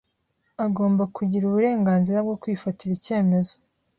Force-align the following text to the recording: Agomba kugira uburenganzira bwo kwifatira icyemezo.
Agomba 0.65 1.03
kugira 1.15 1.43
uburenganzira 1.45 2.17
bwo 2.25 2.35
kwifatira 2.41 2.91
icyemezo. 2.97 3.55